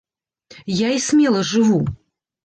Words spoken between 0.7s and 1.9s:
Я і смела жыву.